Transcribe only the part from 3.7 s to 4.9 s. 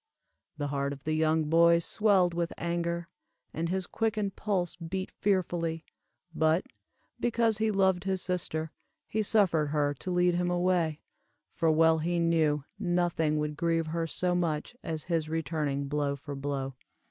quickened pulse